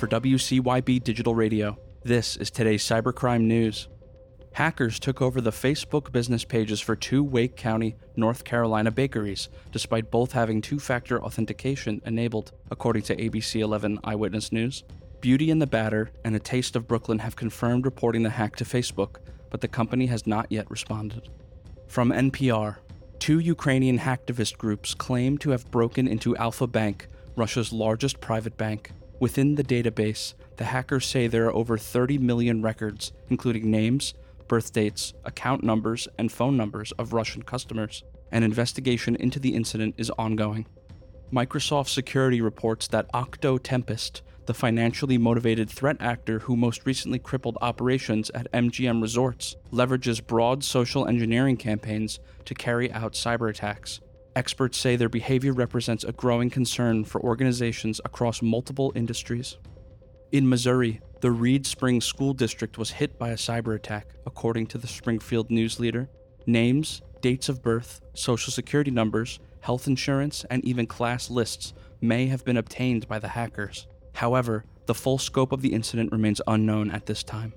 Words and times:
For 0.00 0.06
WCYB 0.06 1.04
Digital 1.04 1.34
Radio, 1.34 1.76
this 2.04 2.38
is 2.38 2.50
today's 2.50 2.82
cybercrime 2.82 3.42
news. 3.42 3.88
Hackers 4.52 4.98
took 4.98 5.20
over 5.20 5.42
the 5.42 5.50
Facebook 5.50 6.10
business 6.10 6.42
pages 6.42 6.80
for 6.80 6.96
two 6.96 7.22
Wake 7.22 7.54
County, 7.54 7.96
North 8.16 8.42
Carolina 8.42 8.90
bakeries, 8.90 9.50
despite 9.72 10.10
both 10.10 10.32
having 10.32 10.62
two 10.62 10.78
factor 10.78 11.22
authentication 11.22 12.00
enabled, 12.06 12.52
according 12.70 13.02
to 13.02 13.16
ABC 13.16 13.60
11 13.60 13.98
Eyewitness 14.02 14.52
News. 14.52 14.84
Beauty 15.20 15.50
and 15.50 15.60
the 15.60 15.66
Batter 15.66 16.10
and 16.24 16.34
A 16.34 16.38
Taste 16.38 16.76
of 16.76 16.88
Brooklyn 16.88 17.18
have 17.18 17.36
confirmed 17.36 17.84
reporting 17.84 18.22
the 18.22 18.30
hack 18.30 18.56
to 18.56 18.64
Facebook, 18.64 19.16
but 19.50 19.60
the 19.60 19.68
company 19.68 20.06
has 20.06 20.26
not 20.26 20.46
yet 20.48 20.70
responded. 20.70 21.28
From 21.88 22.10
NPR, 22.10 22.76
two 23.18 23.38
Ukrainian 23.38 23.98
hacktivist 23.98 24.56
groups 24.56 24.94
claim 24.94 25.36
to 25.36 25.50
have 25.50 25.70
broken 25.70 26.08
into 26.08 26.34
Alfa 26.38 26.66
Bank, 26.66 27.06
Russia's 27.36 27.70
largest 27.70 28.22
private 28.22 28.56
bank. 28.56 28.92
Within 29.20 29.56
the 29.56 29.62
database, 29.62 30.32
the 30.56 30.64
hackers 30.64 31.04
say 31.04 31.26
there 31.26 31.44
are 31.44 31.54
over 31.54 31.76
30 31.76 32.16
million 32.16 32.62
records, 32.62 33.12
including 33.28 33.70
names, 33.70 34.14
birth 34.48 34.72
dates, 34.72 35.12
account 35.26 35.62
numbers, 35.62 36.08
and 36.18 36.32
phone 36.32 36.56
numbers 36.56 36.90
of 36.92 37.12
Russian 37.12 37.42
customers. 37.42 38.02
An 38.32 38.42
investigation 38.42 39.16
into 39.16 39.38
the 39.38 39.54
incident 39.54 39.94
is 39.98 40.10
ongoing. 40.18 40.66
Microsoft 41.30 41.88
Security 41.88 42.40
reports 42.40 42.88
that 42.88 43.10
Octo 43.12 43.58
Tempest, 43.58 44.22
the 44.46 44.54
financially 44.54 45.18
motivated 45.18 45.68
threat 45.68 45.98
actor 46.00 46.38
who 46.40 46.56
most 46.56 46.86
recently 46.86 47.18
crippled 47.18 47.58
operations 47.60 48.30
at 48.30 48.50
MGM 48.52 49.02
Resorts, 49.02 49.54
leverages 49.70 50.26
broad 50.26 50.64
social 50.64 51.06
engineering 51.06 51.58
campaigns 51.58 52.20
to 52.46 52.54
carry 52.54 52.90
out 52.90 53.12
cyber 53.12 53.50
attacks. 53.50 54.00
Experts 54.36 54.78
say 54.78 54.94
their 54.94 55.08
behavior 55.08 55.52
represents 55.52 56.04
a 56.04 56.12
growing 56.12 56.50
concern 56.50 57.04
for 57.04 57.20
organizations 57.20 58.00
across 58.04 58.42
multiple 58.42 58.92
industries. 58.94 59.58
In 60.30 60.48
Missouri, 60.48 61.00
the 61.20 61.32
Reed 61.32 61.66
Springs 61.66 62.04
School 62.04 62.32
District 62.32 62.78
was 62.78 62.90
hit 62.90 63.18
by 63.18 63.30
a 63.30 63.36
cyber 63.36 63.74
attack, 63.74 64.14
according 64.26 64.68
to 64.68 64.78
the 64.78 64.86
Springfield 64.86 65.50
News 65.50 65.80
Leader. 65.80 66.08
Names, 66.46 67.02
dates 67.20 67.48
of 67.48 67.62
birth, 67.62 68.00
social 68.14 68.52
security 68.52 68.92
numbers, 68.92 69.40
health 69.60 69.88
insurance, 69.88 70.44
and 70.48 70.64
even 70.64 70.86
class 70.86 71.28
lists 71.28 71.74
may 72.00 72.26
have 72.26 72.44
been 72.44 72.56
obtained 72.56 73.08
by 73.08 73.18
the 73.18 73.28
hackers. 73.28 73.88
However, 74.14 74.64
the 74.86 74.94
full 74.94 75.18
scope 75.18 75.52
of 75.52 75.60
the 75.60 75.74
incident 75.74 76.12
remains 76.12 76.40
unknown 76.46 76.90
at 76.90 77.06
this 77.06 77.22
time. 77.22 77.52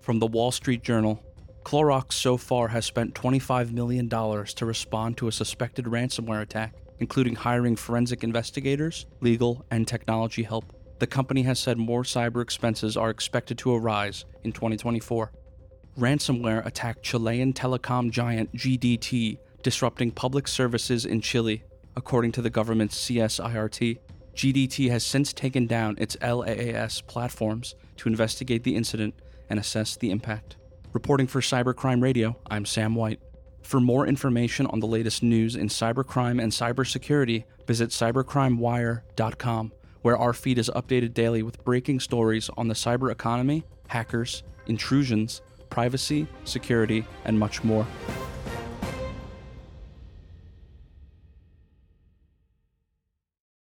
From 0.00 0.18
the 0.18 0.26
Wall 0.26 0.50
Street 0.50 0.82
Journal, 0.82 1.22
Clorox 1.64 2.12
so 2.12 2.36
far 2.36 2.68
has 2.68 2.84
spent 2.84 3.14
$25 3.14 3.72
million 3.72 4.08
to 4.08 4.66
respond 4.66 5.16
to 5.16 5.28
a 5.28 5.32
suspected 5.32 5.86
ransomware 5.86 6.42
attack, 6.42 6.74
including 6.98 7.34
hiring 7.34 7.76
forensic 7.76 8.22
investigators, 8.22 9.06
legal, 9.20 9.64
and 9.70 9.86
technology 9.86 10.42
help 10.42 10.72
the 11.02 11.06
company 11.08 11.42
has 11.42 11.58
said 11.58 11.78
more 11.78 12.04
cyber 12.04 12.40
expenses 12.40 12.96
are 12.96 13.10
expected 13.10 13.58
to 13.58 13.74
arise 13.74 14.24
in 14.44 14.52
2024. 14.52 15.32
Ransomware 15.98 16.64
attacked 16.64 17.02
Chilean 17.02 17.52
telecom 17.52 18.12
giant 18.12 18.54
GDT, 18.54 19.38
disrupting 19.64 20.12
public 20.12 20.46
services 20.46 21.04
in 21.04 21.20
Chile, 21.20 21.64
according 21.96 22.30
to 22.30 22.40
the 22.40 22.50
government's 22.50 22.96
CSIRT. 22.96 23.98
GDT 24.36 24.90
has 24.90 25.04
since 25.04 25.32
taken 25.32 25.66
down 25.66 25.96
its 25.98 26.14
LAAS 26.22 27.04
platforms 27.08 27.74
to 27.96 28.08
investigate 28.08 28.62
the 28.62 28.76
incident 28.76 29.14
and 29.50 29.58
assess 29.58 29.96
the 29.96 30.12
impact. 30.12 30.54
Reporting 30.92 31.26
for 31.26 31.40
Cybercrime 31.40 32.02
Radio, 32.02 32.36
I'm 32.50 32.66
Sam 32.66 32.94
White. 32.94 33.18
For 33.62 33.80
more 33.80 34.06
information 34.06 34.66
on 34.66 34.80
the 34.80 34.86
latest 34.86 35.22
news 35.22 35.56
in 35.56 35.68
cybercrime 35.68 36.42
and 36.42 36.52
cybersecurity, 36.52 37.44
visit 37.66 37.90
cybercrimewire.com 37.90 39.72
where 40.02 40.18
our 40.18 40.32
feed 40.34 40.58
is 40.58 40.70
updated 40.74 41.14
daily 41.14 41.42
with 41.42 41.64
breaking 41.64 42.00
stories 42.00 42.50
on 42.58 42.68
the 42.68 42.74
cyber 42.74 43.10
economy, 43.10 43.64
hackers, 43.88 44.42
intrusions, 44.66 45.40
privacy, 45.70 46.26
security, 46.44 47.06
and 47.24 47.38
much 47.38 47.64
more. 47.64 47.86